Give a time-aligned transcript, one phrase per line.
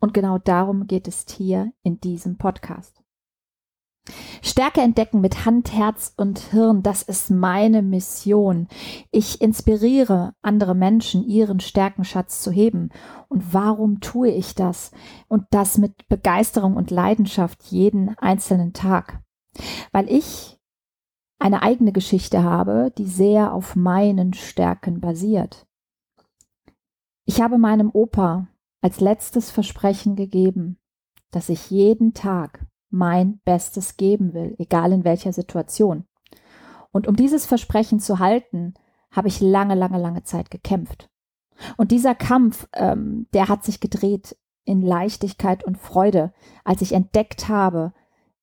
[0.00, 3.02] Und genau darum geht es hier in diesem Podcast.
[4.42, 8.68] Stärke entdecken mit Hand, Herz und Hirn, das ist meine Mission.
[9.10, 12.90] Ich inspiriere andere Menschen, ihren Stärkenschatz zu heben.
[13.28, 14.92] Und warum tue ich das?
[15.28, 19.20] Und das mit Begeisterung und Leidenschaft jeden einzelnen Tag.
[19.92, 20.58] Weil ich
[21.38, 25.66] eine eigene Geschichte habe, die sehr auf meinen Stärken basiert.
[27.24, 28.48] Ich habe meinem Opa
[28.80, 30.78] als letztes Versprechen gegeben,
[31.30, 36.04] dass ich jeden Tag mein Bestes geben will, egal in welcher Situation.
[36.90, 38.74] Und um dieses Versprechen zu halten,
[39.10, 41.10] habe ich lange, lange, lange Zeit gekämpft.
[41.76, 46.32] Und dieser Kampf, ähm, der hat sich gedreht in Leichtigkeit und Freude,
[46.64, 47.92] als ich entdeckt habe,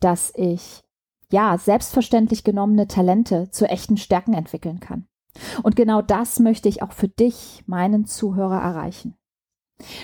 [0.00, 0.82] dass ich
[1.30, 5.06] ja, selbstverständlich genommene Talente zu echten Stärken entwickeln kann.
[5.62, 9.16] Und genau das möchte ich auch für dich, meinen Zuhörer, erreichen.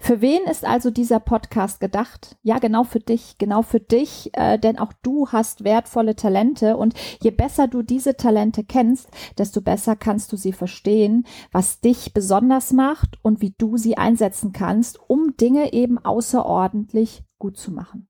[0.00, 2.36] Für wen ist also dieser Podcast gedacht?
[2.42, 6.94] Ja, genau für dich, genau für dich, äh, denn auch du hast wertvolle Talente und
[7.22, 9.08] je besser du diese Talente kennst,
[9.38, 14.52] desto besser kannst du sie verstehen, was dich besonders macht und wie du sie einsetzen
[14.52, 18.08] kannst, um Dinge eben außerordentlich gut zu machen.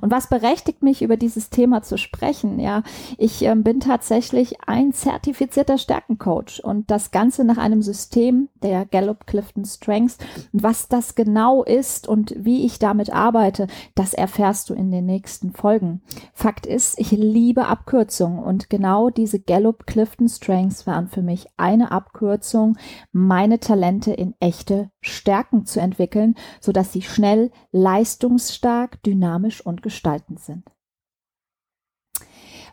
[0.00, 2.58] Und was berechtigt mich, über dieses Thema zu sprechen?
[2.58, 2.82] Ja,
[3.16, 9.26] ich äh, bin tatsächlich ein zertifizierter Stärkencoach und das Ganze nach einem System der Gallup
[9.26, 10.18] Clifton Strengths.
[10.52, 15.06] Und was das genau ist und wie ich damit arbeite, das erfährst du in den
[15.06, 16.02] nächsten Folgen.
[16.34, 21.92] Fakt ist, ich liebe Abkürzungen und genau diese Gallup Clifton Strengths waren für mich eine
[21.92, 22.76] Abkürzung,
[23.12, 30.64] meine Talente in echte Stärken zu entwickeln, sodass sie schnell, leistungsstark, dynamisch und gestaltend sind.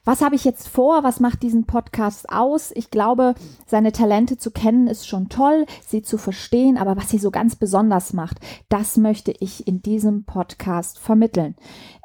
[0.05, 1.03] Was habe ich jetzt vor?
[1.03, 2.71] Was macht diesen Podcast aus?
[2.73, 7.17] Ich glaube, seine Talente zu kennen ist schon toll, sie zu verstehen, aber was sie
[7.17, 8.39] so ganz besonders macht,
[8.69, 11.55] das möchte ich in diesem Podcast vermitteln.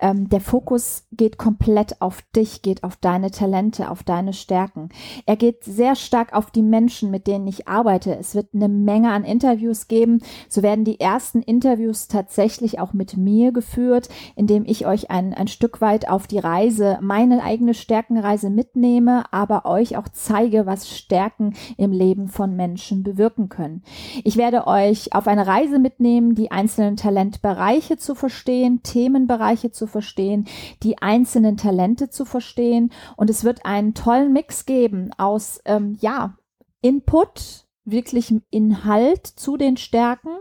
[0.01, 4.89] Ähm, der Fokus geht komplett auf dich, geht auf deine Talente, auf deine Stärken.
[5.27, 8.17] Er geht sehr stark auf die Menschen, mit denen ich arbeite.
[8.17, 10.21] Es wird eine Menge an Interviews geben.
[10.49, 15.49] So werden die ersten Interviews tatsächlich auch mit mir geführt, indem ich euch ein, ein
[15.49, 21.55] Stück weit auf die Reise, meine eigene Stärkenreise mitnehme, aber euch auch zeige, was Stärken
[21.77, 23.83] im Leben von Menschen bewirken können.
[24.25, 30.47] Ich werde euch auf eine Reise mitnehmen, die einzelnen Talentbereiche zu verstehen, Themenbereiche zu verstehen,
[30.83, 36.35] die einzelnen Talente zu verstehen und es wird einen tollen Mix geben aus, ähm, ja,
[36.81, 40.37] Input, wirklichem Inhalt zu den Stärken,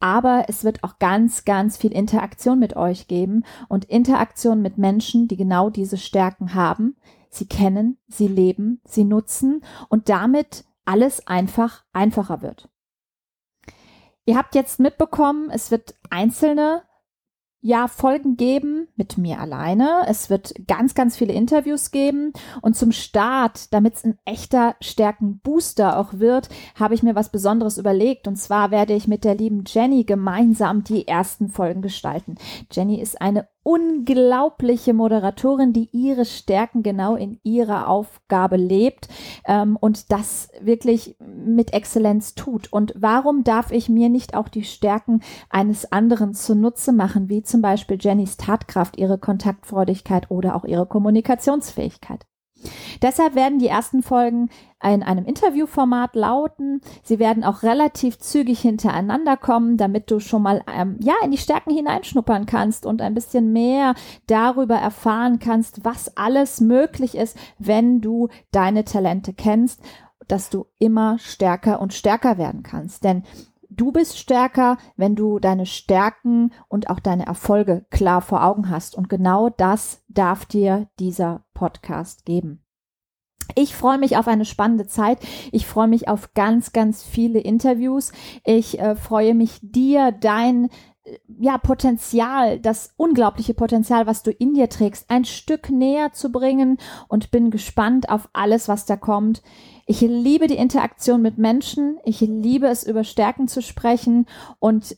[0.00, 5.28] aber es wird auch ganz, ganz viel Interaktion mit euch geben und Interaktion mit Menschen,
[5.28, 6.96] die genau diese Stärken haben.
[7.30, 12.68] Sie kennen, sie leben, sie nutzen und damit alles einfach einfacher wird.
[14.26, 16.82] Ihr habt jetzt mitbekommen, es wird einzelne
[17.66, 20.02] ja, Folgen geben mit mir alleine.
[20.06, 22.34] Es wird ganz, ganz viele Interviews geben.
[22.60, 27.78] Und zum Start, damit es ein echter Stärkenbooster auch wird, habe ich mir was Besonderes
[27.78, 28.28] überlegt.
[28.28, 32.34] Und zwar werde ich mit der lieben Jenny gemeinsam die ersten Folgen gestalten.
[32.70, 39.08] Jenny ist eine unglaubliche Moderatorin, die ihre Stärken genau in ihrer Aufgabe lebt
[39.46, 42.72] ähm, und das wirklich mit Exzellenz tut.
[42.72, 47.62] Und warum darf ich mir nicht auch die Stärken eines anderen zunutze machen, wie zum
[47.62, 52.26] Beispiel Jennys Tatkraft, ihre Kontaktfreudigkeit oder auch ihre Kommunikationsfähigkeit?
[53.02, 54.50] Deshalb werden die ersten Folgen
[54.82, 56.80] in einem Interviewformat lauten.
[57.02, 61.38] Sie werden auch relativ zügig hintereinander kommen, damit du schon mal ähm, ja in die
[61.38, 63.94] Stärken hineinschnuppern kannst und ein bisschen mehr
[64.26, 69.80] darüber erfahren kannst, was alles möglich ist, wenn du deine Talente kennst,
[70.28, 73.04] dass du immer stärker und stärker werden kannst.
[73.04, 73.24] Denn
[73.76, 78.94] Du bist stärker, wenn du deine Stärken und auch deine Erfolge klar vor Augen hast.
[78.94, 82.64] Und genau das darf dir dieser Podcast geben.
[83.56, 85.18] Ich freue mich auf eine spannende Zeit.
[85.50, 88.12] Ich freue mich auf ganz, ganz viele Interviews.
[88.44, 90.70] Ich äh, freue mich dir, dein
[91.38, 96.78] ja, Potenzial, das unglaubliche Potenzial, was du in dir trägst, ein Stück näher zu bringen
[97.08, 99.42] und bin gespannt auf alles, was da kommt.
[99.86, 101.98] Ich liebe die Interaktion mit Menschen.
[102.04, 104.26] Ich liebe es, über Stärken zu sprechen.
[104.58, 104.96] Und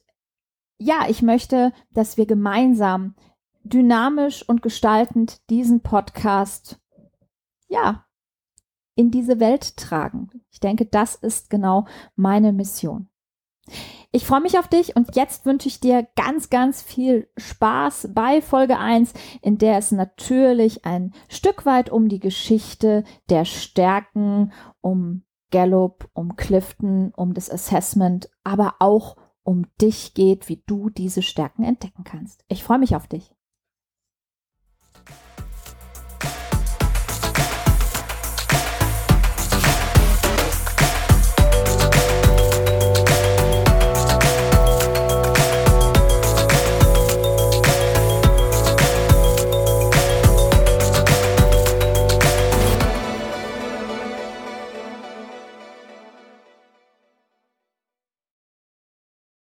[0.79, 3.15] ja, ich möchte, dass wir gemeinsam
[3.65, 6.79] dynamisch und gestaltend diesen Podcast,
[7.69, 8.05] ja,
[8.95, 10.31] in diese Welt tragen.
[10.51, 13.09] Ich denke, das ist genau meine Mission.
[14.17, 18.41] Ich freue mich auf dich und jetzt wünsche ich dir ganz, ganz viel Spaß bei
[18.41, 25.25] Folge 1, in der es natürlich ein Stück weit um die Geschichte der Stärken, um
[25.51, 31.63] Gallup, um Clifton, um das Assessment, aber auch um dich geht, wie du diese Stärken
[31.63, 32.43] entdecken kannst.
[32.49, 33.36] Ich freue mich auf dich.